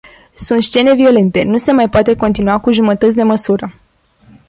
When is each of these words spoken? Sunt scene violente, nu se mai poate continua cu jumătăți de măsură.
Sunt 0.45 0.63
scene 0.63 0.93
violente, 0.95 1.43
nu 1.43 1.57
se 1.57 1.71
mai 1.71 1.89
poate 1.89 2.15
continua 2.15 2.59
cu 2.59 2.71
jumătăți 2.71 3.15
de 3.15 3.23
măsură. 3.23 3.73